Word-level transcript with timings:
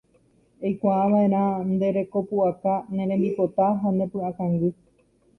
Eikuaava'erã 0.67 1.41
nde 1.73 1.87
rekopu'aka, 1.97 2.73
ne 2.93 3.03
rembipota 3.09 3.67
ha 3.81 3.89
ne 3.97 4.05
py'akangy 4.11 4.69